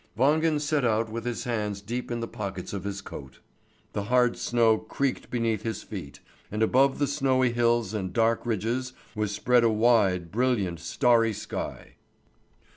[0.17, 3.37] Wangen set out with his hands deep in the pockets of his coat.
[3.93, 8.93] The hard snow creaked beneath his feet, and above the snowy hills and dark ridges
[9.13, 11.97] was spread a wide, brilliant, starry sky.